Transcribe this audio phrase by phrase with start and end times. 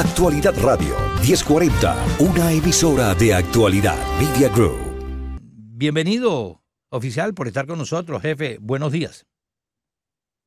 [0.00, 4.80] Actualidad Radio 1040, una emisora de actualidad Media Group.
[5.42, 8.56] Bienvenido, oficial, por estar con nosotros, jefe.
[8.62, 9.26] Buenos días.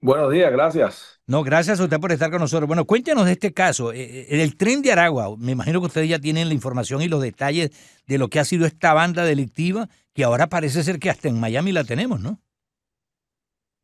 [0.02, 1.22] Buenos días, gracias.
[1.28, 2.68] No, gracias a usted por estar con nosotros.
[2.68, 3.94] Bueno, cuéntenos de este caso.
[3.94, 7.08] Eh, eh, el tren de Aragua, me imagino que ustedes ya tienen la información y
[7.08, 7.70] los detalles
[8.08, 11.40] de lo que ha sido esta banda delictiva, que ahora parece ser que hasta en
[11.40, 12.42] Miami la tenemos, ¿no?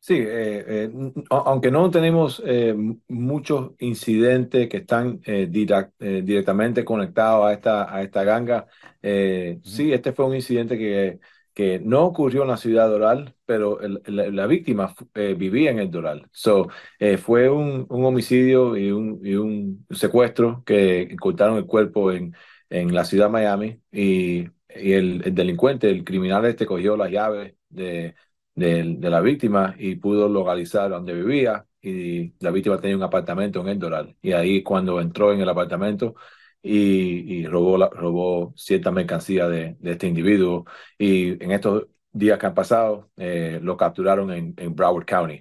[0.01, 0.91] Sí, eh, eh,
[1.29, 2.73] aunque no tenemos eh,
[3.09, 8.65] muchos incidentes que están directamente conectados a esta, a esta ganga,
[9.01, 11.19] sí, este fue un incidente que,
[11.53, 14.95] que no ocurrió en la ciudad de Doral, pero la, víctima
[15.37, 16.27] vivía en el Doral.
[16.31, 16.69] So,
[17.17, 22.33] fue un, un homicidio y un, y un, secuestro que ocultaron el cuerpo en,
[22.69, 27.11] en la ciudad de Miami y, y el, el delincuente, el criminal este cogió las
[27.11, 28.15] llaves de
[28.55, 33.69] de, la víctima y pudo localizar donde vivía y la víctima tenía un apartamento en
[33.69, 36.15] el Doral y ahí cuando entró en el apartamento
[36.61, 40.65] y, robó, la, robó cierta mercancía de, este individuo
[40.97, 45.39] y en estos días que han pasado eh, lo capturaron en, en Broward County.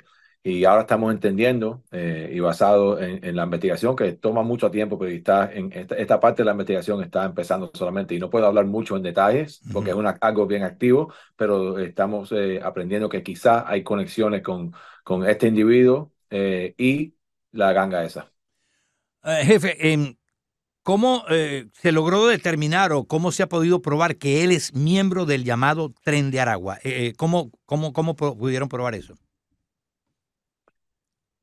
[0.49, 5.11] Y ahora estamos entendiendo, eh, y basado en, la investigación, que toma mucho tiempo, pero
[5.11, 8.97] está en esta, parte de la investigación está empezando solamente, y no puedo hablar mucho
[8.97, 13.83] en detalles, porque es una, algo bien activo, pero estamos eh, aprendiendo que quizás hay
[13.83, 14.73] conexiones con,
[15.05, 17.15] con este individuo eh, y
[17.53, 18.33] la ganga esa.
[19.23, 20.17] jefe, em,
[20.83, 21.25] ¿cómo
[21.75, 25.93] se logró determinar o cómo se ha podido probar que él es miembro del llamado
[26.05, 26.79] Tren de Aragua?
[27.19, 29.15] ¿cómo, cómo, ¿Cómo pudieron probar eso?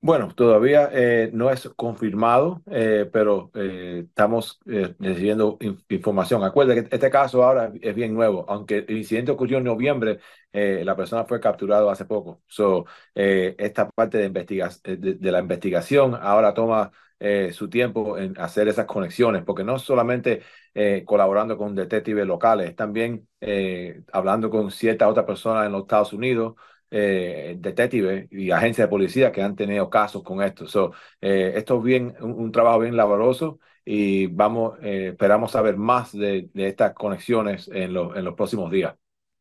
[0.06, 5.58] Bueno, todavía eh, no es confirmado, eh, pero eh, estamos recibiendo
[5.90, 6.44] información.
[6.44, 10.20] Acuérdense que este caso ahora es bien nuevo, aunque el incidente ocurrió en noviembre,
[10.54, 12.44] la persona fue capturada hace poco.
[12.46, 14.30] So, esta parte de,
[15.20, 16.92] de, la investigación ahora toma
[17.52, 20.44] su tiempo en hacer esas conexiones, porque no solamente
[21.06, 23.28] colaborando con detectives locales, también
[24.14, 26.54] hablando con ciertas otras personas en los Estados Unidos
[26.92, 30.68] eh, detectives y agencias de policía que han tenido casos con esto.
[30.68, 36.12] So, eh, esto es bien, un, trabajo bien laboroso y vamos, eh, esperamos saber más
[36.12, 38.96] de, estas conexiones en, en los próximos días.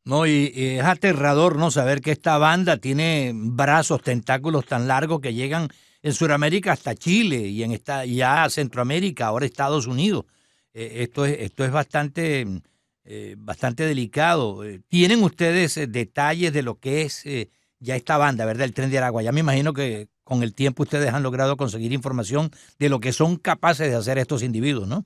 [0.05, 5.35] No, y, es aterrador no saber que esta banda tiene brazos, tentáculos tan largos que
[5.35, 5.69] llegan
[6.03, 10.25] en Sudamérica hasta Chile y en esta, ya Centroamérica, ahora Estados Unidos.
[10.73, 12.47] esto, es, esto es bastante
[13.05, 14.65] eh, bastante delicado.
[14.65, 17.25] Eh, ¿Tienen ustedes eh, detalles de lo que es
[17.79, 18.65] ya esta banda, verdad?
[18.65, 19.23] El tren de Aragua.
[19.23, 23.13] Ya me imagino que con el tiempo ustedes han logrado conseguir información de lo que
[23.13, 25.05] son capaces de hacer estos individuos, ¿no?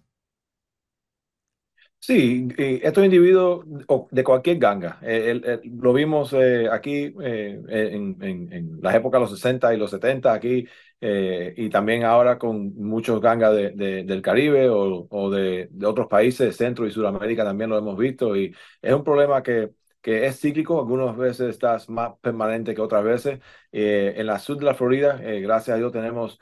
[2.00, 3.64] Sí, estos individuos
[4.10, 6.32] de cualquier ganga, lo vimos
[6.70, 10.64] aquí en, en, las épocas de los 60 y los 70, aquí
[11.00, 16.56] eh, y también ahora con muchos gangas de, del Caribe o, de, de, otros países,
[16.56, 18.36] Centro y Sudamérica también lo hemos visto.
[18.36, 19.70] Y es un problema que,
[20.08, 23.41] que es cíclico, algunas veces está más permanente que otras veces.
[23.72, 26.38] Eh, en la sur de la Florida, eh, gracias a Dios, tenemos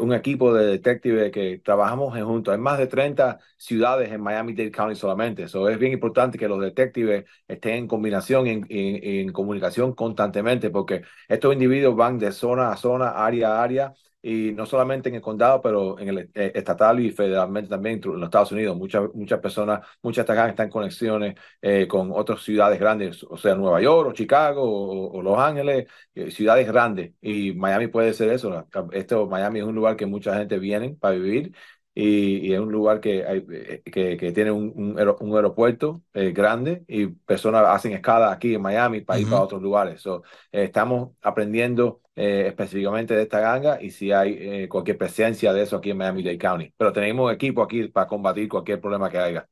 [0.00, 2.52] un equipo de detectives que trabajamos en juntos.
[2.52, 5.44] Hay más de 30 ciudades en Miami-Dade County solamente.
[5.44, 11.02] Es bien importante que los detectives estén en combinación, en, en, en comunicación constantemente, porque
[11.28, 15.20] estos individuos van de zona a zona, área a área, y no solamente en el
[15.20, 18.76] condado, pero en el eh, estatal y federalmente también en los Estados Unidos.
[18.76, 23.54] Muchas, muchas personas, muchas de están en conexiones eh, con otras ciudades grandes, o sea,
[23.54, 24.62] Nueva York o Chicago
[25.12, 27.12] o, Los Ángeles, eh, ciudades grandes.
[27.20, 28.66] Y Miami puede ser eso.
[28.92, 31.52] Esto, Miami es un lugar que mucha gente viene para vivir
[32.00, 36.84] y, es un lugar que, hay, eh, que, que, tiene un, un, aeropuerto eh, grande
[36.86, 40.00] y personas hacen escala aquí en Miami para ir para otros lugares.
[40.00, 40.22] So,
[40.52, 45.90] eh, estamos aprendiendo específicamente de esta ganga y si hay cualquier presencia de eso aquí
[45.90, 46.74] en Miami-Dade County.
[46.76, 49.48] Pero tenemos equipo aquí para combatir cualquier problema que haya.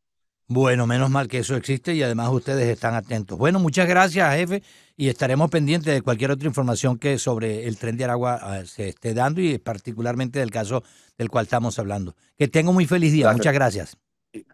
[0.49, 3.37] Bueno, menos mal que eso existe y además ustedes están atentos.
[3.37, 4.63] Bueno, muchas gracias, jefe,
[4.97, 8.89] y estaremos pendientes de cualquier otra información que sobre el tren de Aragua ah, se
[8.89, 10.85] esté dando y particularmente del caso
[11.19, 12.15] del cual estamos hablando.
[12.39, 13.33] Que tengo muy feliz día.
[13.33, 13.97] Muchas gracias.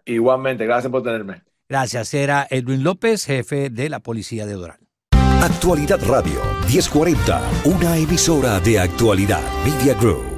[0.07, 1.43] Igualmente, gracias por tenerme.
[1.69, 2.15] Gracias.
[2.15, 4.79] Era Edwin López, jefe de la Policía de Doral.
[5.43, 10.32] Actualidad Radio 1040, una emisora de actualidad Media Group.